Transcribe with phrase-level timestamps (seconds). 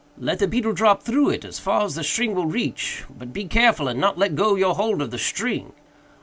[0.17, 3.87] "Let the beetle drop through it, as far as the string will reach—but be careful
[3.87, 5.73] and not let go your hold of the string."